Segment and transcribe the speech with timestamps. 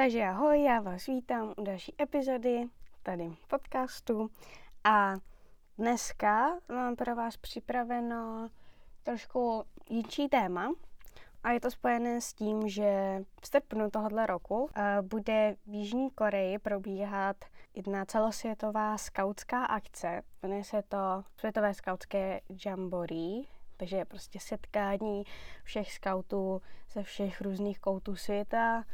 [0.00, 2.68] Takže ahoj, já vás vítám u další epizody
[3.02, 4.30] tady podcastu
[4.84, 5.14] a
[5.78, 8.48] dneska mám pro vás připraveno
[9.02, 10.72] trošku jiný téma
[11.42, 14.68] a je to spojené s tím, že v srpnu tohoto roku uh,
[15.02, 17.36] bude v Jižní Koreji probíhat
[17.74, 20.22] jedna celosvětová skautská akce.
[20.42, 23.42] Jmenuje se to Světové skautské jamboree,
[23.76, 25.24] takže je prostě setkání
[25.64, 28.84] všech skautů ze všech různých koutů světa.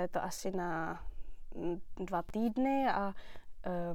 [0.00, 1.02] Je to asi na
[1.96, 3.14] dva týdny a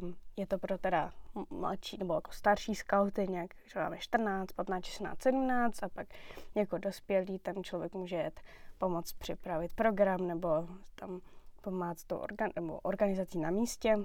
[0.01, 1.11] um, je to pro teda
[1.49, 6.07] mladší nebo jako starší skauty, nějak, že máme 14, 15, 16, 17 a pak
[6.55, 8.41] jako dospělý ten člověk může jet
[8.77, 11.21] pomoct připravit program nebo tam
[11.61, 13.95] pomáhat s tou organ, nebo organizací na místě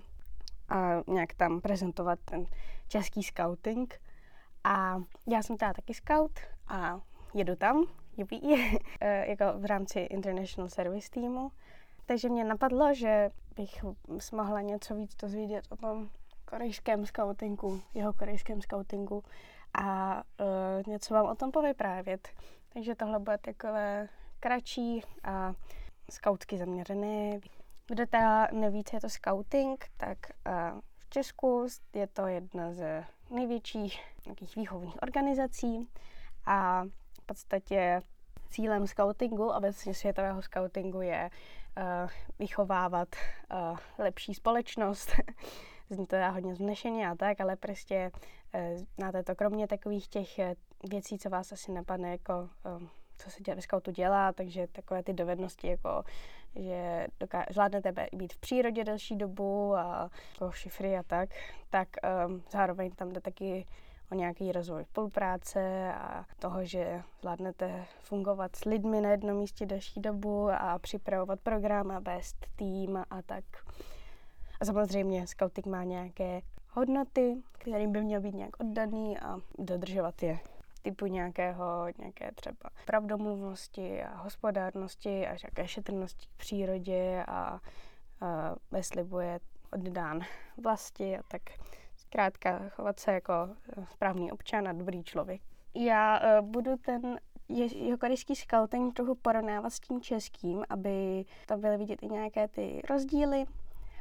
[0.69, 2.47] a nějak tam prezentovat ten
[2.89, 4.01] český scouting.
[4.65, 7.01] A já jsem teda taky scout a
[7.35, 7.85] jedu tam,
[8.17, 8.41] jupí,
[9.01, 11.53] eh, jako v rámci International Service týmu.
[12.13, 13.85] Takže mě napadlo, že bych
[14.33, 16.09] mohla něco víc dozvědět o tom
[16.45, 19.25] korejském scoutingu, jeho korejském scoutingu
[19.75, 22.29] a uh, něco vám o tom povyprávět.
[22.73, 24.09] Takže tohle bude takové
[24.41, 25.53] kratší a
[26.11, 27.41] skautsky zaměřené.
[27.87, 33.05] Kdo teda neví, co je to scouting, tak uh, v Česku je to jedna ze
[33.31, 35.89] největších nějakých výchovných organizací
[36.47, 36.85] a
[37.23, 38.03] v podstatě
[38.51, 41.31] cílem scoutingu, obecně světového scoutingu je
[41.77, 43.09] uh, vychovávat
[43.53, 45.13] uh, lepší společnost.
[45.91, 48.11] Zní to já hodně znešeně a tak, ale prostě
[48.55, 50.29] uh, znáte to kromě takových těch
[50.91, 52.49] věcí, co vás asi napadne, jako
[53.19, 56.05] co se dělá, ve scoutu dělá, takže takové ty dovednosti, jako
[56.57, 61.31] že doká- zvládnete být v přírodě delší dobu a jako šifry a tak,
[61.71, 61.89] tak
[62.27, 63.67] um, zároveň tam jde taky
[64.13, 70.01] o nějaký rozvoj spolupráce a toho, že zvládnete fungovat s lidmi na jednom místě delší
[70.01, 73.45] dobu a připravovat program a vést tým a tak.
[74.61, 80.39] A samozřejmě scouting má nějaké hodnoty, kterým by měl být nějak oddaný a dodržovat je
[80.83, 87.61] typu nějakého, nějaké třeba pravdomluvnosti a hospodárnosti a nějaké šetrnosti k přírodě a, a
[88.71, 89.41] veslibuje
[89.73, 90.21] oddán
[90.57, 91.43] vlasti a tak
[92.13, 93.33] zkrátka chovat se jako
[93.77, 95.41] eh, správný občan a dobrý člověk.
[95.75, 97.19] Já uh, budu ten
[97.49, 102.83] jeho korejský scouting trochu porovnávat s tím českým, aby tam byly vidět i nějaké ty
[102.91, 103.45] rozdíly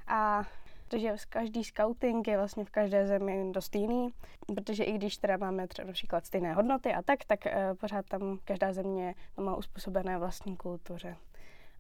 [0.08, 0.44] a
[0.88, 4.10] protože každý scouting je vlastně v každé zemi dost jiný,
[4.56, 8.40] protože i když teda máme třeba například stejné hodnoty a tak, tak uh, pořád tam
[8.44, 11.18] každá země to má uspůsobené vlastní kultuře.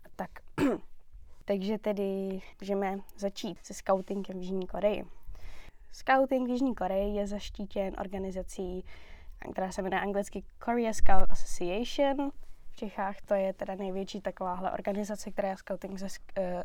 [0.06, 0.31] A tak.
[1.46, 5.06] Takže tedy můžeme začít se scoutingem v Jižní Koreji.
[5.91, 8.85] Scouting v Jižní Koreji je zaštítěn organizací,
[9.52, 12.31] která se jmenuje anglicky Korea Scout Association.
[12.69, 16.07] V Čechách to je teda největší takováhle organizace, která scouting uh,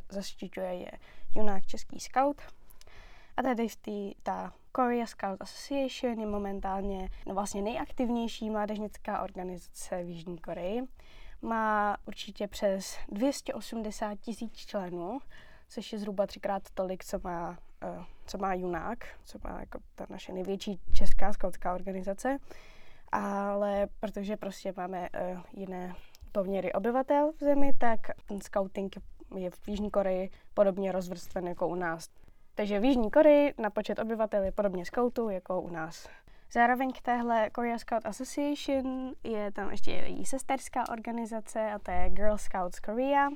[0.08, 0.90] zaštiťuje, je
[1.34, 2.42] Junák Český scout.
[3.36, 10.08] A tady tý, ta Korea Scout Association je momentálně no vlastně nejaktivnější mládežnická organizace v
[10.08, 10.82] Jižní Koreji.
[11.42, 15.18] Má určitě přes 280 tisíc členů,
[15.68, 17.58] což je zhruba třikrát tolik, co má
[18.26, 22.38] co má Junák, co má jako ta naše největší česká skautská organizace,
[23.12, 25.94] ale protože prostě máme uh, jiné
[26.32, 28.96] poměry obyvatel v zemi, tak ten scouting
[29.36, 32.08] je v Jižní Koreji podobně rozvrstven jako u nás.
[32.54, 36.08] Takže v Jižní Koreji na počet obyvatel je podobně scoutů jako u nás.
[36.52, 42.10] Zároveň k téhle Korea Scout Association je tam ještě její sesterská organizace a to je
[42.10, 43.28] Girl Scouts Korea.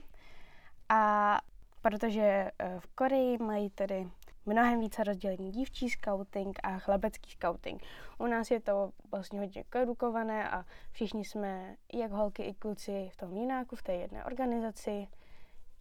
[0.89, 1.39] A
[1.83, 4.09] protože eh, v Koreji mají tedy
[4.47, 7.83] mnohem více rozdělení dívčí scouting a chlapecký scouting.
[8.19, 13.17] U nás je to vlastně hodně redukované a všichni jsme, jak holky, i kluci v
[13.17, 15.09] tom jináku, v té jedné organizaci.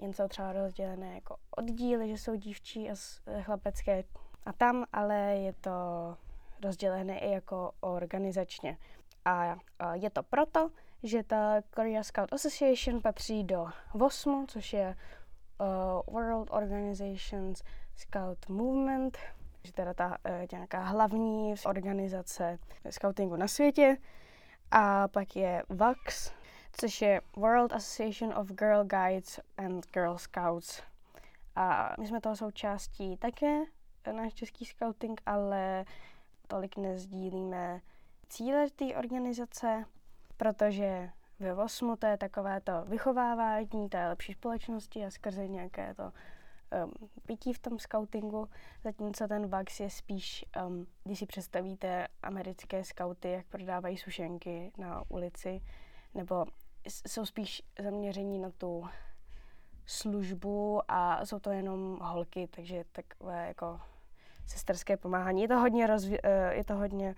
[0.01, 2.93] Jen jsou třeba rozdělené jako oddíly, že jsou dívčí a
[3.41, 4.03] chlapecké
[4.43, 5.71] a tam, ale je to
[6.63, 8.77] rozdělené i jako organizačně.
[9.25, 9.55] A
[9.93, 10.69] je to proto,
[11.03, 14.95] že ta Korea Scout Association patří do VOSMu, což je
[16.07, 17.63] uh, World Organizations
[17.99, 19.17] Scout Movement,
[19.63, 22.59] že teda ta uh, nějaká hlavní organizace
[22.89, 23.97] scoutingu na světě.
[24.71, 26.31] A pak je VAX,
[26.71, 30.81] což je World Association of Girl Guides and Girl Scouts.
[31.55, 33.59] A my jsme toho součástí také,
[34.11, 35.85] náš český scouting, ale
[36.47, 37.81] tolik nezdílíme
[38.29, 39.85] cíle té organizace,
[40.37, 41.09] protože
[41.39, 46.11] ve VOSMu to je takové to vychovávání té lepší společnosti a skrze nějaké to
[46.85, 46.91] um,
[47.25, 48.49] pití v tom scoutingu,
[48.83, 55.03] zatímco ten VAX je spíš, um, když si představíte americké scouty, jak prodávají sušenky na
[55.09, 55.61] ulici,
[56.13, 56.45] nebo
[57.07, 58.85] jsou spíš zaměření na tu
[59.85, 63.79] službu a jsou to jenom holky, takže takové jako
[64.47, 65.41] sesterské pomáhání.
[65.41, 67.15] Je to hodně, rozvi- eh, je to hodně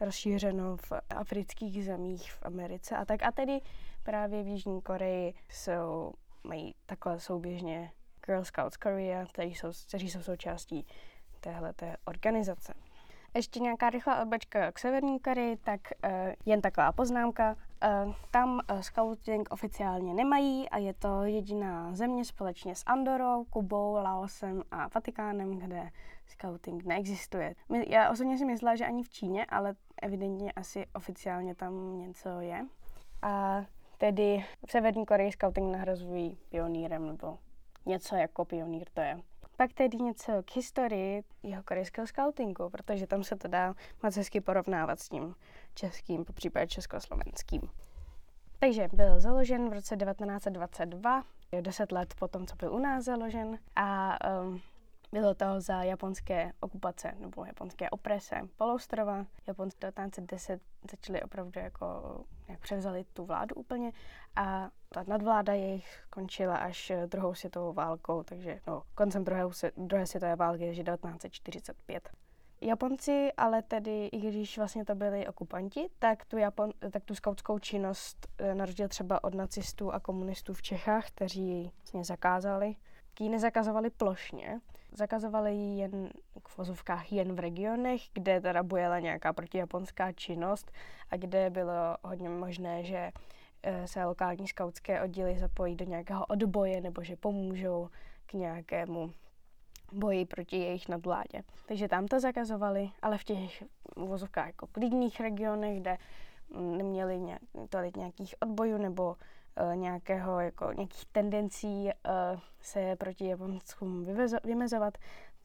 [0.00, 3.22] rozšířeno v afrických zemích, v Americe a tak.
[3.22, 3.60] A tedy
[4.02, 6.12] právě v Jižní Koreji jsou,
[6.44, 7.92] mají takhle souběžně
[8.26, 10.86] Girl Scouts Korea, kteří jsou, kteří jsou součástí
[11.40, 11.74] téhle
[12.04, 12.74] organizace.
[13.34, 16.10] Ještě nějaká rychlá odbačka k Severní Koreji, tak uh,
[16.46, 17.56] jen taková poznámka.
[18.06, 23.92] Uh, tam uh, scouting oficiálně nemají a je to jediná země společně s Andorou, Kubou,
[23.94, 25.90] Laosem a Vatikánem, kde
[26.26, 27.54] scouting neexistuje.
[27.68, 32.40] My, já osobně si myslela, že ani v Číně, ale evidentně asi oficiálně tam něco
[32.40, 32.66] je.
[33.22, 33.64] A
[33.98, 37.38] tedy v Severní Koreji scouting nahrazují pionýrem nebo
[37.86, 39.20] něco jako pionýr to je.
[39.56, 44.40] Pak tedy něco k historii jeho korejského scoutingu, protože tam se to dá moc hezky
[44.40, 45.34] porovnávat s tím
[45.74, 47.60] českým, po případě československým.
[48.58, 51.24] Takže byl založen v roce 1922,
[51.60, 54.60] deset let po tom, co byl u nás založen a um,
[55.14, 59.26] bylo to za japonské okupace nebo japonské oprese poloostrova.
[59.46, 61.86] Japonci 1910 začali opravdu jako,
[62.48, 63.92] jak převzali tu vládu úplně
[64.36, 69.42] a ta nadvláda jejich končila až druhou světovou válkou, takže no, koncem druhé,
[69.76, 72.10] druhé světové války, takže 1945.
[72.60, 77.58] Japonci ale tedy, i když vlastně to byli okupanti, tak tu, Japon, tak tu skautskou
[77.58, 82.76] činnost, eh, na rozdíl třeba od nacistů a komunistů v Čechách, kteří ji vlastně zakázali,
[83.20, 84.60] ji nezakazovali plošně,
[84.94, 86.08] zakazovali ji jen
[86.48, 90.72] v vozovkách jen v regionech, kde teda bojela nějaká protijaponská činnost
[91.10, 93.10] a kde bylo hodně možné, že
[93.62, 97.88] eh, se lokální skautské oddíly zapojí do nějakého odboje nebo že pomůžou
[98.26, 99.12] k nějakému
[99.92, 101.42] boji proti jejich nadvládě.
[101.66, 103.64] Takže tam to zakazovali, ale v těch
[103.96, 105.98] vozovkách jako klidných regionech, kde
[106.60, 109.16] neměli nějak, tolik nějakých odbojů nebo
[109.74, 114.06] nějakého, jako nějakých tendencí uh, se proti Japonskům
[114.44, 114.98] vymezovat,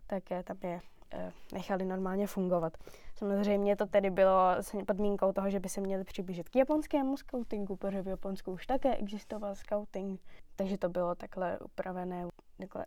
[0.07, 0.81] tak tam je
[1.13, 1.19] uh,
[1.53, 2.77] nechali normálně fungovat.
[3.15, 4.55] Samozřejmě to tedy bylo
[4.87, 8.95] podmínkou toho, že by se měli přiblížit k japonskému scoutingu, protože v Japonsku už také
[8.95, 10.21] existoval scouting,
[10.55, 12.27] takže to bylo takhle upravené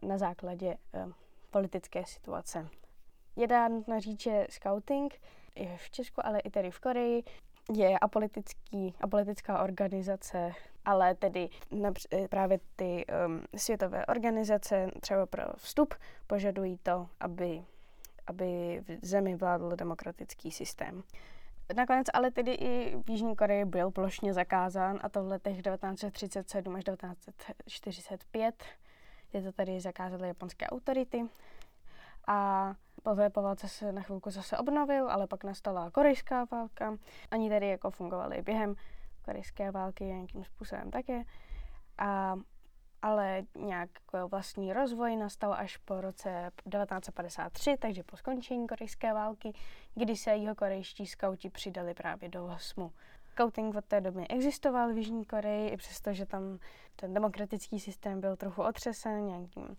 [0.03, 0.77] na základě
[1.51, 2.69] politické situace.
[3.37, 5.21] Je nutno říct, že scouting
[5.55, 7.23] je v Česku, ale i tedy v Koreji
[7.73, 10.53] je apolitický, apolitická organizace,
[10.85, 15.95] ale tedy např- právě ty um, světové organizace třeba pro vstup
[16.27, 17.65] požadují to, aby,
[18.27, 21.03] aby v zemi vládl demokratický systém.
[21.77, 26.77] Nakonec ale tedy i v Jižní Koreji byl plošně zakázán a to v letech 1937
[26.77, 28.65] až 1945
[29.33, 31.25] je to tady zakázaly japonské autority.
[32.27, 36.97] A poté po válce se na chvilku zase obnovil, ale pak nastala korejská válka.
[37.33, 38.77] Oni tady jako fungovali během
[39.23, 41.23] korejské války nějakým způsobem také.
[41.99, 42.37] A,
[43.03, 49.53] ale nějak jako vlastní rozvoj nastal až po roce 1953, takže po skončení korejské války,
[49.95, 52.93] kdy se jeho korejští skauti přidali právě do VOSMu.
[53.33, 56.59] Scouting od té doby existoval v Jižní Koreji, i přesto, že tam
[56.97, 59.77] ten demokratický systém byl trochu otřesen nějakým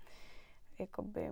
[0.80, 1.32] jakoby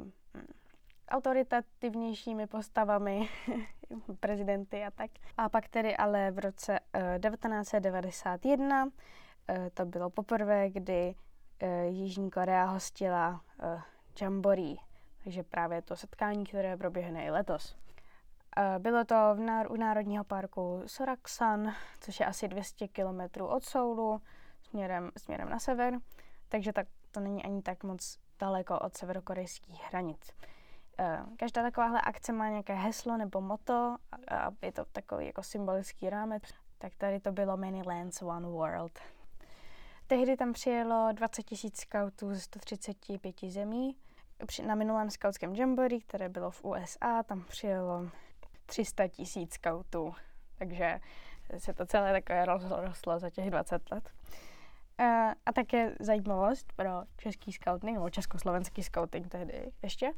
[1.12, 3.30] autoritativnějšími postavami,
[4.20, 5.12] prezidenty a tak.
[5.38, 8.92] A pak tedy ale v roce uh, 1991 uh,
[9.74, 11.16] to bylo poprvé, kdy
[11.64, 13.42] uh, Jižní Korea hostila
[14.22, 14.76] Jamboree,
[15.24, 17.76] takže právě to setkání, které proběhne i letos.
[18.80, 24.22] Bylo to v náro- u Národního parku Soraksan, což je asi 200 km od Soulu,
[24.62, 25.94] směrem, směrem na sever,
[26.50, 30.32] takže tak to není ani tak moc daleko od severokorejských hranic.
[31.38, 33.96] Každá takováhle akce má nějaké heslo nebo moto
[34.32, 36.44] a je to takový jako symbolický rámec,
[36.78, 39.00] tak tady to bylo Many Lands, One World.
[40.08, 43.96] Tehdy tam přijelo 20 000 scoutů ze 135 zemí.
[44.66, 48.10] Na minulém skautském jamboree, které bylo v USA, tam přijelo
[48.66, 50.14] 300 tisíc skautů,
[50.58, 51.00] takže
[51.58, 54.10] se to celé takové rozrostlo za těch 20 let.
[55.00, 55.08] Uh,
[55.46, 60.12] a také zajímavost pro český scouting, nebo československý scouting tehdy ještě.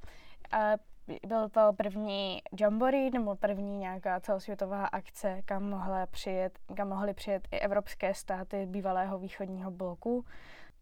[0.54, 0.78] Uh,
[1.26, 7.48] byl to první jamboree, nebo první nějaká celosvětová akce, kam, mohla přijet, kam mohly přijet
[7.52, 10.26] i evropské státy bývalého východního bloku,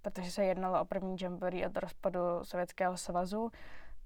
[0.02, 3.52] protože se jednalo o první jamboree od rozpadu Sovětského svazu.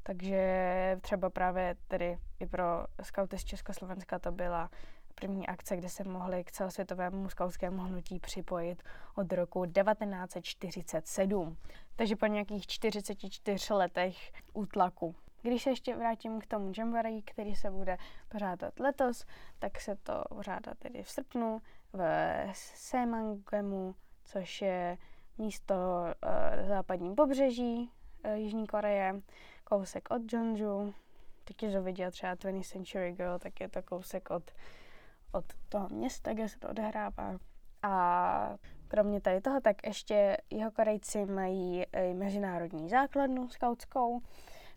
[0.03, 4.69] Takže třeba právě tedy i pro skauty z Československa to byla
[5.15, 8.83] první akce, kde se mohli k celosvětovému skautskému hnutí připojit
[9.15, 11.57] od roku 1947.
[11.95, 15.15] Takže po nějakých 44 letech útlaku.
[15.45, 17.97] Když se ještě vrátím k tomu Jamboree, který se bude
[18.29, 19.25] pořádat letos,
[19.59, 21.61] tak se to pořádá tedy v srpnu
[21.93, 21.99] v
[22.53, 24.97] Semangemu, což je
[25.37, 27.91] místo uh, na západním pobřeží
[28.25, 29.21] uh, Jižní Koreje,
[29.63, 30.93] kousek od Jeonju.
[31.43, 34.51] Teď, když viděl třeba 20th Century Girl, tak je to kousek od,
[35.31, 37.37] od toho města, kde se to odehrává.
[37.83, 44.21] A kromě tady toho, tak ještě jeho Korejci mají i mezinárodní základnu skautskou.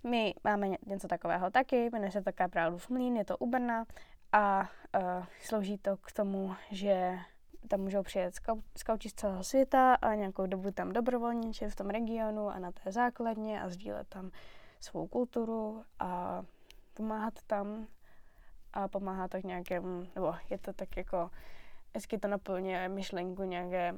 [0.05, 3.85] My máme něco takového taky, jmenuje se to Kaprálův mlín, je to u Brna
[4.33, 7.19] a uh, slouží to k tomu, že
[7.69, 8.35] tam můžou přijet
[8.77, 12.93] skauti z celého světa a nějakou dobu tam dobrovolničit v tom regionu a na té
[12.93, 14.31] základně a sdílet tam
[14.81, 16.43] svou kulturu a
[16.95, 17.87] pomáhat tam
[18.73, 21.31] a pomáhá to k nějakému, nebo je to tak jako,
[21.95, 23.95] hezky to naplňuje myšlenku nějaké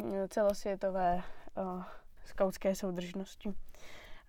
[0.00, 1.22] eh, celosvětové
[1.56, 1.84] uh,
[2.24, 3.54] skautské soudržnosti.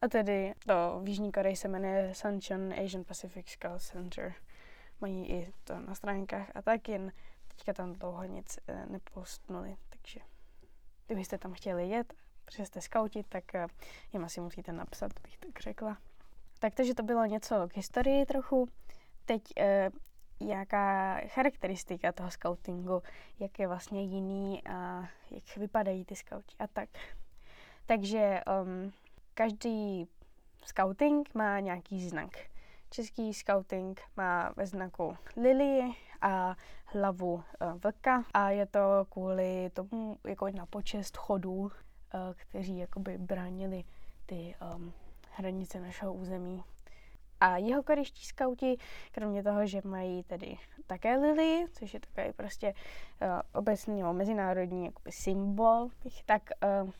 [0.05, 4.33] A tedy to v Jižní Koreji se jmenuje Suncheon Asian Pacific Scout Center.
[5.01, 7.11] Mají i to na stránkách a tak, jen
[7.47, 10.19] teďka tam dlouho nic e, nepostnuli, takže
[11.05, 12.13] kdybyste tam chtěli jet,
[12.45, 13.67] protože jste skauti, tak e,
[14.13, 15.97] jim asi musíte napsat, bych tak řekla.
[16.59, 18.69] Tak takže to bylo něco k historii trochu.
[19.25, 19.89] Teď e,
[20.39, 23.03] jaká charakteristika toho scoutingu,
[23.39, 26.89] jak je vlastně jiný a jak vypadají ty skauti a tak.
[27.85, 28.93] Takže um,
[29.35, 30.07] každý
[30.65, 32.29] scouting má nějaký znak.
[32.89, 37.43] Český scouting má ve znaku lily a hlavu uh,
[37.83, 41.69] vlka a je to kvůli tomu jako na počest chodů, uh,
[42.35, 43.83] kteří jakoby bránili
[44.25, 44.93] ty um,
[45.31, 46.63] hranice našeho území.
[47.39, 48.77] A jeho korejští skauti,
[49.11, 52.73] kromě toho, že mají tedy také lily, což je takový prostě
[53.21, 55.89] uh, obecný nebo mezinárodní jakoby symbol,
[56.25, 56.41] tak
[56.83, 56.91] uh,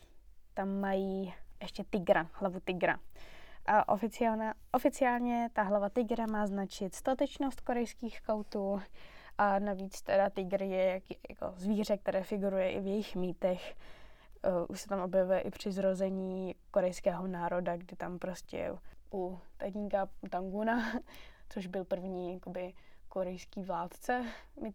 [0.54, 1.34] tam mají
[1.66, 2.98] ještě tigra, hlavu tigra.
[3.66, 8.80] A oficiálně, oficiálně ta hlava tigra má značit statečnost korejských skautů
[9.38, 13.76] a navíc teda tygr je jak, jako zvíře, které figuruje i v jejich mýtech.
[14.46, 18.72] Uh, už se tam objevuje i při zrození korejského národa, kdy tam prostě
[19.12, 20.92] u tatínka Tanguna,
[21.48, 22.72] což byl první jakoby,
[23.08, 24.24] korejský vládce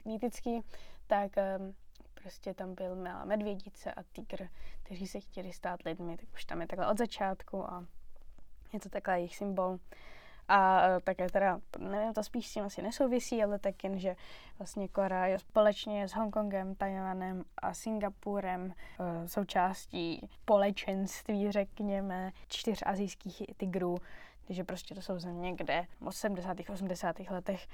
[0.05, 0.62] mýtický,
[1.07, 1.75] tak um,
[2.22, 4.48] prostě tam byl medvědice a tygr,
[4.84, 7.86] kteří se chtěli stát lidmi, tak už tam je takhle od začátku a
[8.74, 9.78] je to takový jejich symbol.
[10.48, 14.16] A e, také teda, nevím, to spíš s tím asi nesouvisí, ale tak jen, že
[14.60, 23.98] vlastně Korea společně s Hongkongem, Tajvanem a Singapurem e, součástí společenství, řekněme, čtyř azijských tigrů.
[24.48, 26.58] Takže prostě to jsou země, kde v 80.
[26.70, 27.20] 80.
[27.30, 27.68] letech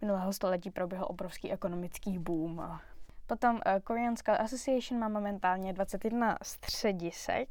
[0.00, 2.80] minulého století proběhl obrovský ekonomický boom a
[3.26, 7.48] Potom uh, Korean Scout Association má momentálně 21 středisek,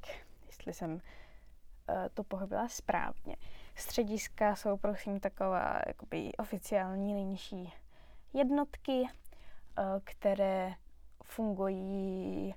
[0.47, 0.99] jestli jsem uh,
[2.13, 3.35] to pochopila správně.
[3.75, 7.73] Střediska jsou prosím taková jakoby oficiální nejnižší
[8.33, 9.07] jednotky, uh,
[10.03, 10.73] které
[11.23, 12.55] fungují,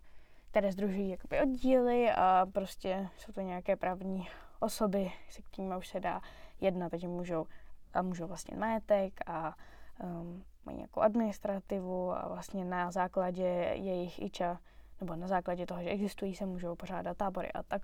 [0.50, 4.28] které združují jakoby oddíly a prostě jsou to nějaké právní
[4.60, 6.20] osoby, se kterými už se dá
[6.60, 7.46] jednat, takže můžou,
[7.94, 9.56] a můžou vlastně majetek a
[10.04, 13.44] um, mají nějakou administrativu a vlastně na základě
[13.74, 14.60] jejich IČA
[15.00, 17.82] nebo na základě toho, že existují, se můžou pořádat tábory a tak.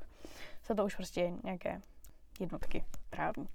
[0.63, 1.81] Jsou to už prostě nějaké
[2.41, 3.49] jednotky právní.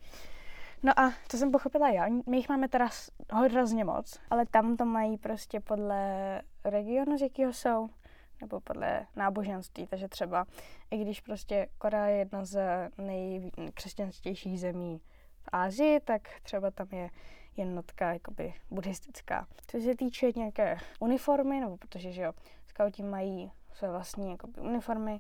[0.84, 2.90] No a co jsem pochopila já, my jich máme teda
[3.32, 7.90] hrozně moc, ale tam to mají prostě podle regionu, z jakého jsou,
[8.42, 10.46] nebo podle náboženství, takže třeba
[10.92, 12.60] i když prostě Korea je jedna z
[12.98, 15.02] nejkřesťanstějších zemí
[15.42, 17.10] v Ázii, tak třeba tam je
[17.58, 19.48] jednotka jakoby buddhistická.
[19.68, 22.34] Co se týče nějaké uniformy, nebo protože že jo,
[22.68, 25.20] skauti mají své vlastní jakoby, uniformy,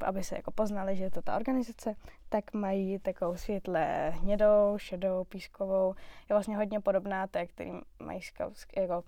[0.00, 1.94] aby se jako poznali, že je to ta organizace,
[2.28, 5.94] tak mají takovou světle hnědou, šedou, pískovou.
[6.28, 9.04] Je vlastně hodně podobná té, který mají scout, jako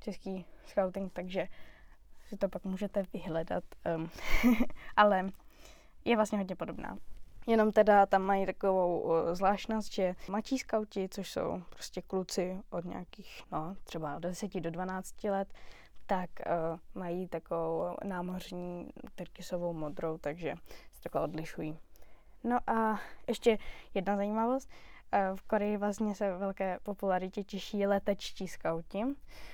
[0.00, 1.48] český scouting, takže
[2.28, 3.64] si to pak můžete vyhledat.
[3.96, 4.10] Um,
[4.96, 5.28] ale
[6.04, 6.98] je vlastně hodně podobná.
[7.46, 13.42] Jenom teda tam mají takovou zvláštnost, že mladší skauti, což jsou prostě kluci od nějakých,
[13.52, 15.48] no, třeba od 10 do 12 let,
[16.06, 20.54] tak uh, mají takovou námořní terkysovou modrou, takže
[20.92, 21.78] se takhle odlišují.
[22.44, 23.58] No a ještě
[23.94, 24.70] jedna zajímavost.
[25.34, 29.04] V Koreji vlastně se velké popularitě těší letečtí skauti,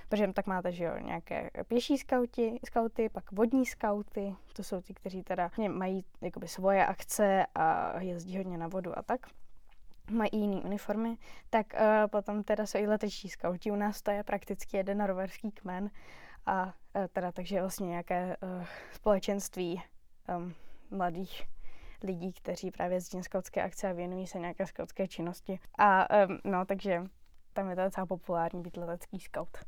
[0.09, 4.95] protože tak máte, že jo, nějaké pěší skauti, skauty, pak vodní skauty, to jsou ti,
[4.95, 9.21] kteří teda mají jakoby svoje akce a jezdí hodně na vodu a tak
[10.11, 11.17] mají jiné uniformy,
[11.51, 13.71] tak uh, potom teda jsou i letečtí skauti.
[13.71, 15.91] U nás to je prakticky jeden roverský kmen
[16.47, 16.73] a uh,
[17.13, 19.83] teda takže vlastně nějaké uh, společenství
[20.37, 20.55] um,
[20.91, 21.47] mladých
[22.05, 25.59] lidí, kteří právě jezdí skautské akce a věnují se nějaké skautské činnosti.
[25.79, 27.03] A um, no, takže
[27.53, 29.59] tam je to docela populární být letecký scout.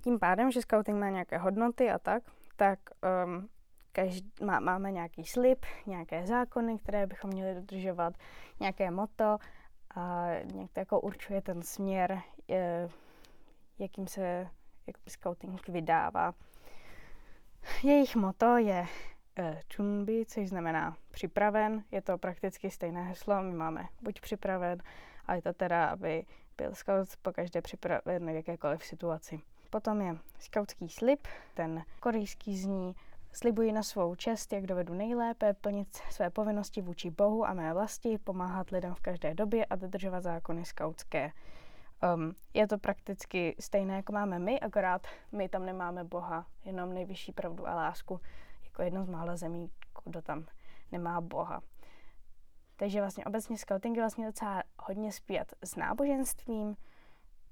[0.00, 2.22] Tím pádem, že scouting má nějaké hodnoty a tak,
[2.56, 2.78] tak
[3.26, 3.48] um,
[3.92, 8.14] každý, má, máme nějaký slib, nějaké zákony, které bychom měli dodržovat,
[8.60, 9.38] nějaké moto
[9.94, 12.88] a nějak to jako určuje ten směr, je,
[13.78, 14.48] jakým se
[14.86, 16.34] jakoby scouting vydává.
[17.82, 18.86] Jejich moto je
[19.38, 21.84] eh, Chunbi, což znamená připraven.
[21.90, 23.42] Je to prakticky stejné heslo.
[23.42, 24.82] My máme buď připraven,
[25.26, 26.24] a je to teda, aby
[26.56, 29.40] byl scout po každé připraven v jakékoliv situaci.
[29.70, 32.94] Potom je skautský slib, ten korejský zní
[33.32, 38.18] Slibuji na svou čest, jak dovedu nejlépe, plnit své povinnosti vůči Bohu a mé vlasti,
[38.18, 41.32] pomáhat lidem v každé době a dodržovat zákony skautské.
[42.14, 47.32] Um, je to prakticky stejné, jako máme my, akorát my tam nemáme Boha, jenom nejvyšší
[47.32, 48.20] pravdu a lásku,
[48.78, 49.70] jako jedno z mála zemí,
[50.04, 50.46] kdo tam
[50.92, 51.62] nemá Boha.
[52.76, 56.76] Takže vlastně obecně scouting je vlastně docela hodně zpět s náboženstvím.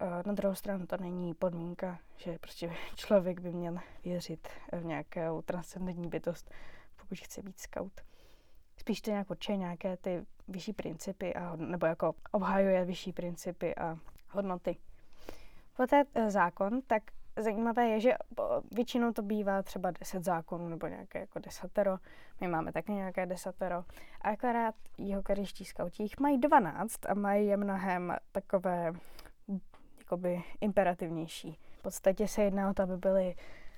[0.00, 5.42] Eh, na druhou stranu to není podmínka, že prostě člověk by měl věřit v nějakou
[5.42, 6.50] transcendentní bytost,
[6.96, 8.00] pokud chce být scout.
[8.76, 13.98] Spíš to nějak určuje nějaké ty vyšší principy, a, nebo jako obhajuje vyšší principy a
[14.30, 14.76] hodnoty.
[15.76, 17.02] Poté eh, zákon, tak
[17.42, 18.14] zajímavé je, že
[18.72, 21.96] většinou to bývá třeba 10 zákonů nebo nějaké jako desatero.
[22.40, 23.84] My máme také nějaké desatero.
[24.20, 28.92] A akorát jeho kariští skautích mají 12 a mají je mnohem takové
[29.98, 31.58] jakoby imperativnější.
[31.78, 33.34] V podstatě se jedná o to, aby byli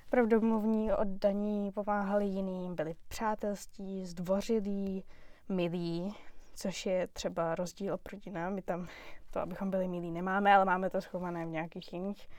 [0.09, 5.03] pravdomluvní, oddaní, pomáhali jiným, byli přátelství, zdvořilí,
[5.49, 6.15] milí,
[6.55, 8.53] což je třeba rozdíl oproti nám.
[8.53, 8.87] My tam
[9.31, 12.29] to, abychom byli milí, nemáme, ale máme to schované v nějakých jiných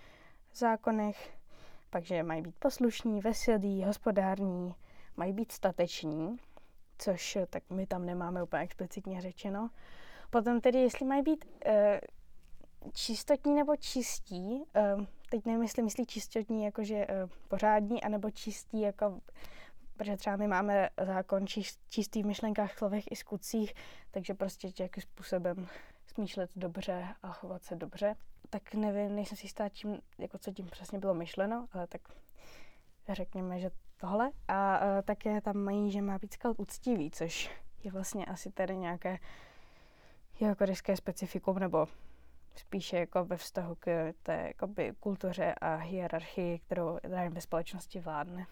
[0.59, 1.31] zákonech.
[1.91, 4.75] Takže mají být poslušní, veselí, hospodární,
[5.17, 6.37] mají být stateční,
[6.99, 9.71] což tak my tam nemáme úplně explicitně řečeno.
[10.31, 12.01] Potom tedy, jestli mají být e,
[12.93, 14.97] čistotní nebo čistí, e,
[15.31, 17.09] teď nevím, jestli myslí čistotní jakože e,
[17.49, 19.21] pořádní, anebo čistí jako
[20.01, 23.75] protože třeba my máme zákon čist, čistý v myšlenkách, slovech i skutcích,
[24.11, 25.67] takže prostě jakým způsobem
[26.07, 28.15] smýšlet dobře a chovat se dobře.
[28.51, 32.01] Tak nevím, nejsem si jistá, čím, jako co tím přesně bylo myšleno, ale tak
[33.09, 34.31] řekněme, že tohle.
[34.49, 37.51] A uh, také tam mají, že má být scout úctivý, což
[37.85, 39.19] je vlastně asi tady nějaké
[40.41, 41.89] jeho korejské specifikum, nebo
[42.57, 46.99] spíše jako ve vztahu k té jakoby, kultuře a hierarchii, kterou
[47.31, 48.47] ve společnosti vládne.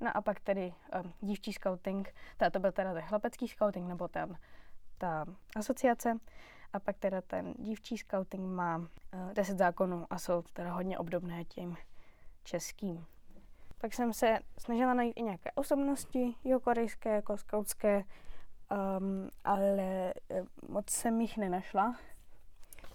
[0.00, 0.74] No a pak tedy
[1.04, 2.14] um, dívčí scouting,
[2.52, 4.38] to byl teda ten chlapecký scouting, nebo ten
[4.98, 5.24] ta
[5.56, 6.18] asociace.
[6.72, 10.98] A pak teda ten dívčí scouting má uh, eh, 10 zákonů a jsou teda hodně
[10.98, 11.76] obdobné tím
[12.44, 13.06] českým.
[13.78, 18.04] Pak jsem se snažila najít i nějaké osobnosti jihokorejské, jako skautské,
[19.00, 21.96] um, ale uh, moc jsem jich nenašla.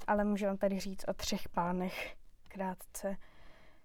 [0.08, 2.16] Ale můžu vám tady říct o třech pánech
[2.48, 3.18] krátce,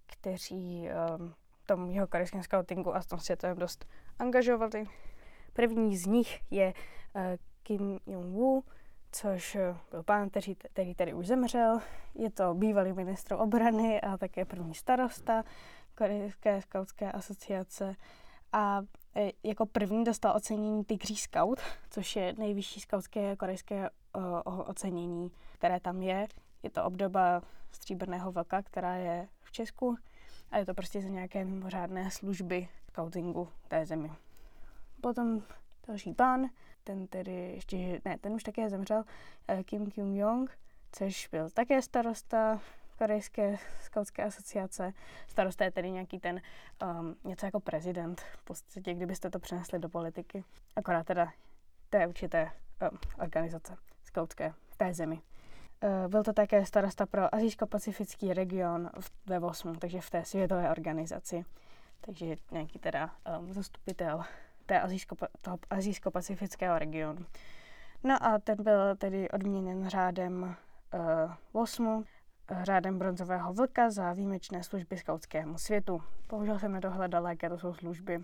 [0.06, 1.34] kteří um,
[1.66, 3.86] tom jeho korejském scoutingu a v tom světovém dost
[4.18, 4.86] angažovali.
[5.52, 6.72] První z nich je
[7.14, 7.22] uh,
[7.62, 8.62] Kim Jong-woo,
[9.12, 11.80] což eh, byl pán, který, který tady už zemřel.
[12.14, 15.44] Je to bývalý ministr obrany a také první starosta
[15.94, 17.94] Korejské skautské asociace.
[18.52, 18.82] A
[19.16, 25.80] eh, jako první dostal ocenění Tigří Scout, což je nejvyšší skautské korejské uh, ocenění, které
[25.80, 26.26] tam je.
[26.62, 29.96] Je to obdoba stříbrného vlka, která je v Česku
[30.50, 34.10] a je to prostě za nějaké mimořádné služby scoutingu té zemi.
[35.00, 35.42] Potom
[35.88, 36.46] další pán,
[36.84, 39.04] ten tedy ještě, ne, ten už také zemřel,
[39.48, 40.58] eh, Kim Kyung Jong,
[40.92, 42.60] což byl také starosta
[42.98, 44.92] korejské skautské asociace.
[45.26, 46.40] Starosta je tedy nějaký ten
[46.82, 50.44] um, něco jako prezident, v podstatě, kdybyste to přenesli do politiky.
[50.76, 51.32] Akorát teda
[51.90, 52.50] té určité
[52.90, 55.20] um, organizace skautské té zemi.
[55.82, 60.70] Uh, byl to také starosta pro azijsko-pacifický region v, ve VOSMu, takže v té světové
[60.70, 61.44] organizaci.
[62.00, 64.24] Takže nějaký teda um, zastupitel
[64.66, 67.26] té azijsko, toho azijsko-pacifického regionu.
[68.04, 70.56] No a ten byl tedy odměněn řádem
[70.94, 72.04] uh, osmu,
[72.62, 76.02] řádem bronzového vlka za výjimečné služby skautskému světu.
[76.28, 78.20] Bohužel jsem nedohledala, jaké to jsou služby.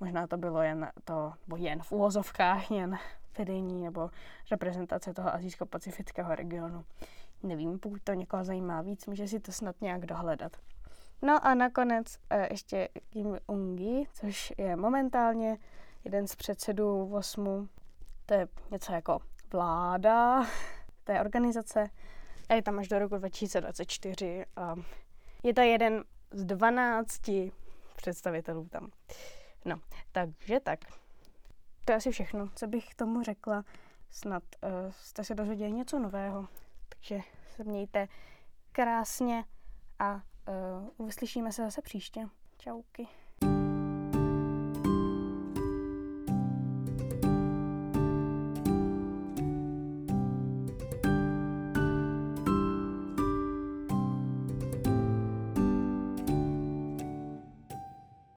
[0.00, 2.98] Možná to bylo jen to, nebo jen v úvozovkách, jen
[3.38, 4.10] vedení nebo
[4.50, 6.84] reprezentace toho azijsko-pacifického regionu.
[7.42, 10.56] Nevím, pokud to někoho zajímá víc, může si to snad nějak dohledat.
[11.22, 15.58] No a nakonec e, ještě Kim Ungi, což je momentálně
[16.04, 17.68] jeden z předsedů VOSMu.
[18.26, 19.18] To je něco jako
[19.52, 20.46] vláda
[21.04, 21.90] té organizace
[22.48, 24.44] a je tam až do roku 2024.
[24.56, 24.74] A
[25.42, 27.30] je to jeden z 12
[27.96, 28.90] představitelů tam.
[29.64, 29.80] No,
[30.12, 30.80] takže tak.
[31.84, 33.64] To je asi všechno, co bych k tomu řekla.
[34.10, 36.48] Snad uh, jste se dozvěděli něco nového.
[36.88, 37.20] Takže
[37.56, 38.08] se mějte
[38.72, 39.44] krásně
[39.98, 40.22] a
[40.96, 42.28] uslyšíme se zase příště.
[42.58, 43.08] Čauky.